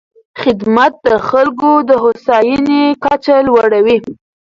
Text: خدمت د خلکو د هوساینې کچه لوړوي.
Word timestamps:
خدمت 0.41 0.93
د 1.07 1.09
خلکو 1.27 1.71
د 1.89 1.91
هوساینې 2.03 2.83
کچه 3.03 3.35
لوړوي. 3.47 3.97